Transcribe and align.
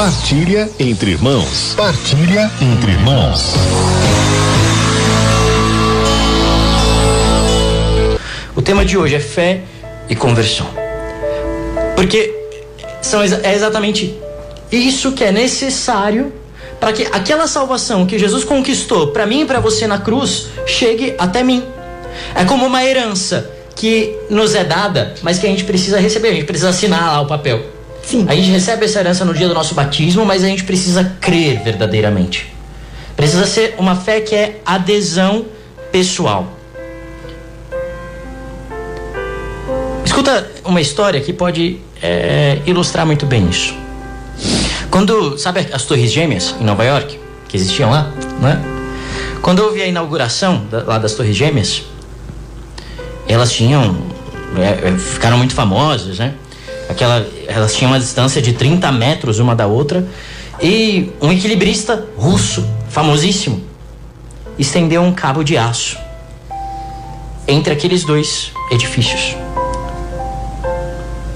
Partilha 0.00 0.66
entre 0.78 1.10
irmãos. 1.10 1.74
Partilha 1.76 2.50
entre 2.58 2.92
irmãos. 2.92 3.52
O 8.56 8.62
tema 8.62 8.82
de 8.82 8.96
hoje 8.96 9.16
é 9.16 9.20
fé 9.20 9.60
e 10.08 10.16
conversão. 10.16 10.66
Porque 11.94 12.34
são, 13.02 13.20
é 13.22 13.54
exatamente 13.54 14.18
isso 14.72 15.12
que 15.12 15.22
é 15.22 15.30
necessário 15.30 16.32
para 16.80 16.94
que 16.94 17.02
aquela 17.12 17.46
salvação 17.46 18.06
que 18.06 18.18
Jesus 18.18 18.42
conquistou 18.42 19.08
para 19.08 19.26
mim 19.26 19.42
e 19.42 19.44
para 19.44 19.60
você 19.60 19.86
na 19.86 19.98
cruz 19.98 20.46
chegue 20.66 21.14
até 21.18 21.42
mim. 21.42 21.62
É 22.34 22.46
como 22.46 22.64
uma 22.64 22.82
herança 22.82 23.50
que 23.76 24.16
nos 24.30 24.54
é 24.54 24.64
dada, 24.64 25.14
mas 25.20 25.38
que 25.38 25.46
a 25.46 25.50
gente 25.50 25.64
precisa 25.64 26.00
receber, 26.00 26.28
a 26.28 26.34
gente 26.36 26.46
precisa 26.46 26.70
assinar 26.70 27.12
lá 27.12 27.20
o 27.20 27.26
papel. 27.26 27.79
Sim. 28.02 28.26
A 28.28 28.34
gente 28.34 28.50
recebe 28.50 28.84
essa 28.84 29.00
herança 29.00 29.24
no 29.24 29.34
dia 29.34 29.48
do 29.48 29.54
nosso 29.54 29.74
batismo, 29.74 30.24
mas 30.24 30.42
a 30.42 30.46
gente 30.46 30.64
precisa 30.64 31.16
crer 31.20 31.62
verdadeiramente. 31.62 32.52
Precisa 33.16 33.46
ser 33.46 33.74
uma 33.78 33.94
fé 33.96 34.20
que 34.20 34.34
é 34.34 34.60
adesão 34.64 35.46
pessoal. 35.92 36.56
Escuta 40.04 40.50
uma 40.64 40.80
história 40.80 41.20
que 41.20 41.32
pode 41.32 41.78
é, 42.02 42.58
ilustrar 42.66 43.06
muito 43.06 43.26
bem 43.26 43.48
isso. 43.48 43.74
Quando, 44.90 45.38
sabe 45.38 45.68
as 45.72 45.84
Torres 45.84 46.10
Gêmeas 46.10 46.54
em 46.60 46.64
Nova 46.64 46.84
York, 46.84 47.18
que 47.48 47.56
existiam 47.56 47.90
lá, 47.90 48.10
né? 48.40 48.60
Quando 49.42 49.60
houve 49.60 49.80
a 49.80 49.86
inauguração 49.86 50.64
da, 50.70 50.82
lá 50.82 50.98
das 50.98 51.14
Torres 51.14 51.36
Gêmeas, 51.36 51.84
elas 53.28 53.52
tinham, 53.52 53.96
é, 54.56 54.88
é 54.88 54.98
ficaram 54.98 55.38
muito 55.38 55.54
famosas, 55.54 56.18
né? 56.18 56.34
Aquela, 56.90 57.24
elas 57.46 57.74
tinham 57.74 57.92
uma 57.92 58.00
distância 58.00 58.42
de 58.42 58.52
30 58.52 58.90
metros 58.90 59.38
uma 59.38 59.54
da 59.54 59.66
outra 59.66 60.04
e 60.60 61.10
um 61.22 61.30
equilibrista 61.30 62.08
russo, 62.16 62.68
famosíssimo, 62.88 63.62
estendeu 64.58 65.00
um 65.02 65.12
cabo 65.12 65.44
de 65.44 65.56
aço 65.56 65.96
entre 67.46 67.72
aqueles 67.72 68.04
dois 68.04 68.52
edifícios, 68.70 69.36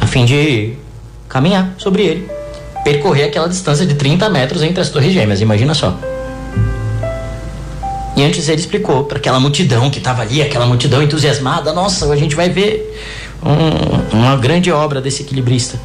a 0.00 0.06
fim 0.06 0.24
de 0.24 0.74
caminhar 1.28 1.74
sobre 1.78 2.02
ele 2.02 2.42
percorrer 2.84 3.24
aquela 3.24 3.48
distância 3.48 3.86
de 3.86 3.94
30 3.94 4.28
metros 4.28 4.62
entre 4.62 4.80
as 4.80 4.88
torres 4.88 5.12
gêmeas, 5.12 5.40
imagina 5.40 5.74
só. 5.74 5.96
E 8.16 8.22
antes 8.22 8.48
ele 8.48 8.60
explicou 8.60 9.04
para 9.04 9.18
aquela 9.18 9.40
multidão 9.40 9.88
que 9.88 9.98
estava 9.98 10.22
ali, 10.22 10.42
aquela 10.42 10.66
multidão 10.66 11.02
entusiasmada: 11.02 11.72
nossa, 11.72 12.12
a 12.12 12.16
gente 12.16 12.34
vai 12.34 12.50
ver 12.50 12.98
um, 13.44 14.16
uma 14.16 14.36
grande 14.36 14.70
obra 14.70 15.00
desse 15.00 15.22
equilibrista. 15.22 15.78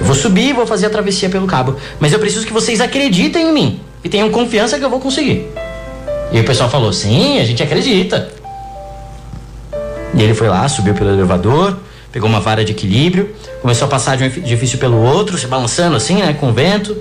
Eu 0.00 0.06
vou 0.06 0.14
subir 0.14 0.50
e 0.50 0.52
vou 0.52 0.66
fazer 0.66 0.86
a 0.86 0.90
travessia 0.90 1.28
pelo 1.28 1.46
cabo, 1.46 1.76
mas 1.98 2.12
eu 2.12 2.18
preciso 2.18 2.46
que 2.46 2.52
vocês 2.52 2.80
acreditem 2.80 3.48
em 3.48 3.52
mim 3.52 3.80
e 4.04 4.08
tenham 4.08 4.30
confiança 4.30 4.78
que 4.78 4.84
eu 4.84 4.90
vou 4.90 5.00
conseguir. 5.00 5.46
E 6.30 6.40
o 6.40 6.44
pessoal 6.44 6.68
falou: 6.68 6.92
sim, 6.92 7.38
a 7.38 7.44
gente 7.44 7.62
acredita. 7.62 8.30
E 10.14 10.22
ele 10.22 10.34
foi 10.34 10.48
lá, 10.48 10.68
subiu 10.68 10.94
pelo 10.94 11.10
elevador, 11.10 11.76
pegou 12.12 12.28
uma 12.28 12.40
vara 12.40 12.64
de 12.64 12.72
equilíbrio, 12.72 13.34
começou 13.60 13.86
a 13.86 13.88
passar 13.88 14.16
de 14.16 14.24
um 14.24 14.26
edifício 14.26 14.78
pelo 14.78 15.00
outro, 15.02 15.36
se 15.38 15.46
balançando 15.46 15.96
assim, 15.96 16.16
né, 16.16 16.32
com 16.32 16.50
o 16.50 16.52
vento, 16.52 16.96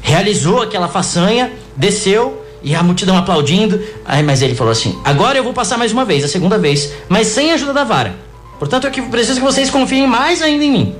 realizou 0.00 0.62
aquela 0.62 0.88
façanha, 0.88 1.52
desceu 1.76 2.44
e 2.62 2.74
a 2.74 2.82
multidão 2.82 3.16
aplaudindo. 3.16 3.80
Aí, 4.04 4.22
mas 4.22 4.42
ele 4.42 4.54
falou 4.54 4.72
assim: 4.72 4.98
agora 5.04 5.38
eu 5.38 5.44
vou 5.44 5.52
passar 5.52 5.76
mais 5.76 5.92
uma 5.92 6.04
vez, 6.04 6.24
a 6.24 6.28
segunda 6.28 6.58
vez, 6.58 6.92
mas 7.08 7.28
sem 7.28 7.50
a 7.50 7.54
ajuda 7.54 7.72
da 7.72 7.84
vara. 7.84 8.14
Portanto, 8.58 8.86
eu 8.86 9.04
preciso 9.06 9.40
que 9.40 9.46
vocês 9.46 9.70
confiem 9.70 10.06
mais 10.06 10.40
ainda 10.40 10.64
em 10.64 10.70
mim. 10.70 10.96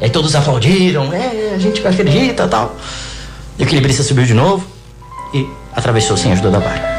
E 0.00 0.04
aí 0.04 0.10
todos 0.10 0.34
aplaudiram, 0.34 1.12
é, 1.12 1.54
a 1.54 1.58
gente 1.58 1.86
acredita 1.86 2.46
tal. 2.46 2.76
E 3.58 3.62
o 3.62 3.64
equilibrista 3.64 4.02
subiu 4.02 4.24
de 4.24 4.34
novo 4.34 4.66
e 5.32 5.46
atravessou 5.74 6.16
sem 6.16 6.32
ajuda 6.32 6.50
da 6.50 6.58
vara. 6.58 6.96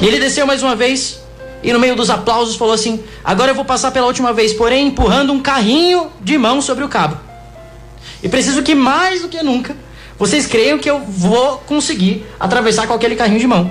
E 0.00 0.06
ele 0.06 0.18
desceu 0.18 0.46
mais 0.46 0.62
uma 0.62 0.74
vez, 0.74 1.20
e 1.62 1.72
no 1.72 1.78
meio 1.78 1.94
dos 1.94 2.10
aplausos 2.10 2.56
falou 2.56 2.74
assim: 2.74 3.02
Agora 3.24 3.52
eu 3.52 3.54
vou 3.54 3.64
passar 3.64 3.90
pela 3.90 4.06
última 4.06 4.32
vez, 4.32 4.52
porém 4.52 4.88
empurrando 4.88 5.32
um 5.32 5.40
carrinho 5.40 6.10
de 6.20 6.36
mão 6.36 6.60
sobre 6.60 6.84
o 6.84 6.88
cabo. 6.88 7.16
E 8.22 8.28
preciso 8.28 8.62
que 8.62 8.74
mais 8.74 9.22
do 9.22 9.28
que 9.28 9.42
nunca 9.42 9.76
vocês 10.18 10.46
creiam 10.46 10.78
que 10.78 10.88
eu 10.88 11.00
vou 11.00 11.58
conseguir 11.58 12.24
atravessar 12.38 12.86
com 12.86 12.94
aquele 12.94 13.16
carrinho 13.16 13.40
de 13.40 13.46
mão. 13.46 13.70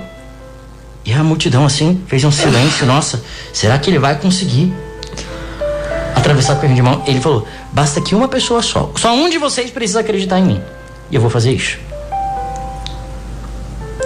E 1.04 1.12
a 1.12 1.22
multidão 1.22 1.64
assim 1.64 2.02
fez 2.06 2.24
um 2.24 2.30
silêncio: 2.30 2.86
Nossa, 2.86 3.22
será 3.52 3.78
que 3.78 3.90
ele 3.90 3.98
vai 3.98 4.18
conseguir 4.18 4.72
atravessar 6.14 6.54
o 6.54 6.56
carrinho 6.56 6.76
de 6.76 6.82
mão? 6.82 7.02
Ele 7.06 7.20
falou: 7.20 7.46
Basta 7.72 8.00
que 8.00 8.14
uma 8.14 8.28
pessoa 8.28 8.62
só, 8.62 8.90
só 8.96 9.14
um 9.14 9.28
de 9.28 9.38
vocês 9.38 9.70
precisa 9.70 10.00
acreditar 10.00 10.38
em 10.38 10.44
mim. 10.44 10.62
E 11.10 11.14
eu 11.14 11.20
vou 11.20 11.30
fazer 11.30 11.52
isso. 11.52 11.78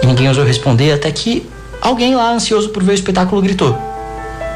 E 0.01 0.05
ninguém 0.05 0.27
ousou 0.27 0.43
responder 0.43 0.91
até 0.91 1.11
que 1.11 1.49
alguém 1.81 2.15
lá 2.15 2.31
ansioso 2.31 2.69
por 2.69 2.83
ver 2.83 2.91
o 2.91 2.95
espetáculo 2.95 3.41
gritou: 3.41 3.77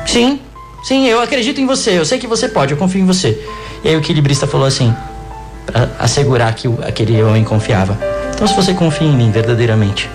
Sim, 0.06 0.40
sim, 0.84 1.08
eu 1.08 1.22
acredito 1.22 1.59
em 1.59 1.66
você, 1.66 1.97
eu 2.00 2.06
sei 2.06 2.19
que 2.19 2.28
você 2.28 2.47
pode, 2.47 2.74
eu 2.74 2.78
confio 2.78 3.02
em 3.02 3.06
você. 3.06 3.41
E 3.84 3.90
aí 3.90 3.96
o 3.96 4.00
equilibrista 4.00 4.47
falou 4.47 4.66
assim, 4.66 4.96
para 5.66 5.90
assegurar 6.00 6.53
que 6.56 6.68
aquele 6.85 7.22
homem 7.24 7.44
confiava: 7.44 7.97
Então, 8.34 8.47
se 8.47 8.56
você 8.56 8.74
confia 8.74 9.08
em 9.08 9.16
mim 9.16 9.31
verdadeiramente, 9.31 10.09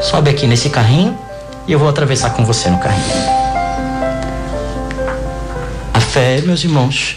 sobe 0.00 0.30
aqui 0.30 0.46
nesse 0.46 0.70
carrinho 0.70 1.18
e 1.66 1.72
eu 1.72 1.78
vou 1.78 1.88
atravessar 1.88 2.30
com 2.30 2.44
você 2.44 2.68
no 2.68 2.78
carrinho. 2.78 3.43
Fé, 6.14 6.40
meus 6.42 6.62
irmãos, 6.62 7.16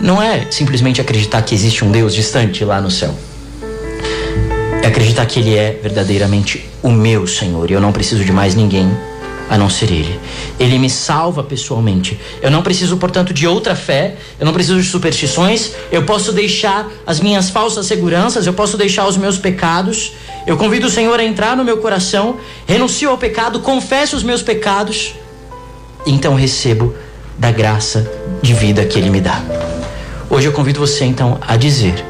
não 0.00 0.22
é 0.22 0.46
simplesmente 0.50 1.02
acreditar 1.02 1.42
que 1.42 1.54
existe 1.54 1.84
um 1.84 1.90
Deus 1.90 2.14
distante 2.14 2.64
lá 2.64 2.80
no 2.80 2.90
céu 2.90 3.14
é 4.82 4.86
acreditar 4.86 5.26
que 5.26 5.38
Ele 5.38 5.54
é 5.54 5.78
verdadeiramente 5.82 6.66
o 6.82 6.90
meu 6.90 7.26
Senhor 7.26 7.70
e 7.70 7.74
eu 7.74 7.80
não 7.80 7.92
preciso 7.92 8.24
de 8.24 8.32
mais 8.32 8.54
ninguém 8.54 8.90
a 9.50 9.58
não 9.58 9.68
ser 9.68 9.90
Ele. 9.90 10.18
Ele 10.58 10.78
me 10.78 10.88
salva 10.88 11.42
pessoalmente. 11.42 12.18
Eu 12.40 12.50
não 12.50 12.62
preciso, 12.62 12.96
portanto, 12.96 13.34
de 13.34 13.46
outra 13.46 13.76
fé, 13.76 14.16
eu 14.40 14.46
não 14.46 14.52
preciso 14.54 14.80
de 14.80 14.88
superstições, 14.88 15.72
eu 15.92 16.04
posso 16.04 16.32
deixar 16.32 16.90
as 17.06 17.20
minhas 17.20 17.50
falsas 17.50 17.84
seguranças, 17.84 18.46
eu 18.46 18.54
posso 18.54 18.78
deixar 18.78 19.06
os 19.06 19.18
meus 19.18 19.36
pecados. 19.36 20.14
Eu 20.46 20.56
convido 20.56 20.86
o 20.86 20.90
Senhor 20.90 21.20
a 21.20 21.22
entrar 21.22 21.54
no 21.54 21.62
meu 21.62 21.76
coração, 21.76 22.38
renuncio 22.66 23.10
ao 23.10 23.18
pecado, 23.18 23.60
confesso 23.60 24.16
os 24.16 24.22
meus 24.22 24.40
pecados, 24.40 25.14
então 26.06 26.34
recebo 26.34 26.94
da 27.38 27.50
graça 27.50 28.10
de 28.42 28.54
vida 28.54 28.84
que 28.84 28.98
Ele 28.98 29.10
me 29.10 29.20
dá. 29.20 29.42
Hoje 30.28 30.48
eu 30.48 30.52
convido 30.52 30.80
você 30.80 31.04
então 31.04 31.38
a 31.40 31.56
dizer 31.56 32.04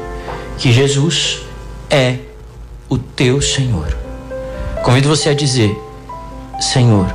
que 0.57 0.71
Jesus 0.71 1.41
é 1.89 2.17
o 2.89 2.97
teu 2.97 3.41
Senhor. 3.41 3.95
Convido 4.83 5.09
você 5.09 5.29
a 5.29 5.33
dizer: 5.33 5.75
Senhor, 6.59 7.07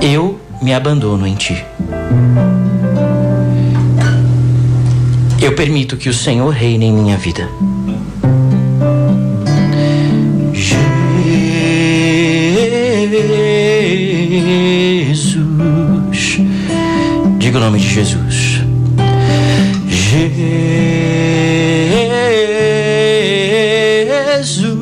eu 0.00 0.38
me 0.62 0.72
abandono 0.72 1.26
em 1.26 1.34
ti. 1.34 1.64
Eu 5.40 5.54
permito 5.54 5.96
que 5.96 6.08
o 6.08 6.14
Senhor 6.14 6.48
reine 6.50 6.86
em 6.86 6.92
minha 6.92 7.18
vida. 7.18 7.48
Jesus, 24.36 24.76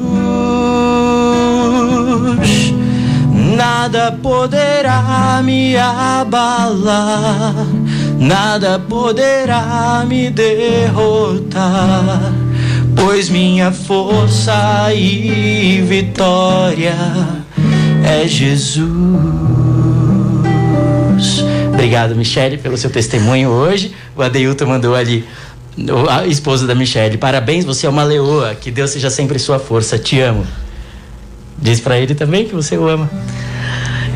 nada 3.57 4.13
poderá 4.23 5.41
me 5.43 5.75
abalar, 5.79 7.55
nada 8.19 8.79
poderá 8.79 10.05
me 10.07 10.29
derrotar, 10.29 11.65
pois 12.95 13.31
minha 13.31 13.73
força 13.73 14.93
e 14.93 15.83
vitória 15.89 16.95
é 18.05 18.29
Jesus. 18.29 19.62
Obrigado, 21.93 22.17
Michele, 22.17 22.57
pelo 22.57 22.79
seu 22.79 22.89
testemunho 22.89 23.51
hoje. 23.51 23.93
O 24.17 24.23
Adeilton 24.23 24.65
mandou 24.65 24.95
ali 24.95 25.27
a 26.09 26.27
esposa 26.27 26.67
da 26.67 26.75
Michelle. 26.75 27.19
Parabéns, 27.19 27.67
você 27.67 27.87
é 27.87 27.91
uma 27.91 28.03
leoa. 28.03 28.55
Que 28.55 28.71
Deus 28.71 28.89
seja 28.89 29.11
sempre 29.11 29.39
sua 29.39 29.59
força. 29.59 29.99
Te 29.99 30.19
amo. 30.19 30.47
Diz 31.59 31.81
para 31.81 31.99
ele 31.99 32.15
também 32.15 32.47
que 32.47 32.55
você 32.55 32.79
o 32.79 32.89
ama. 32.89 33.11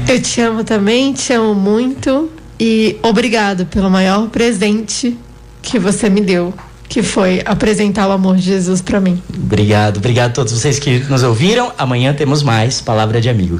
Eu 0.08 0.22
te 0.22 0.40
amo 0.40 0.64
também, 0.64 1.12
te 1.12 1.34
amo 1.34 1.54
muito 1.54 2.30
e 2.58 2.96
obrigado 3.02 3.66
pelo 3.66 3.90
maior 3.90 4.26
presente 4.28 5.14
que 5.60 5.78
você 5.78 6.08
me 6.08 6.22
deu, 6.22 6.54
que 6.88 7.02
foi 7.02 7.42
apresentar 7.44 8.08
o 8.08 8.12
amor 8.12 8.36
de 8.36 8.42
Jesus 8.44 8.80
para 8.80 8.98
mim. 9.00 9.22
Obrigado, 9.34 9.98
obrigado 9.98 10.30
a 10.30 10.32
todos 10.32 10.54
vocês 10.54 10.78
que 10.78 11.00
nos 11.10 11.22
ouviram. 11.22 11.70
Amanhã 11.76 12.14
temos 12.14 12.42
mais 12.42 12.80
Palavra 12.80 13.20
de 13.20 13.28
Amigo. 13.28 13.54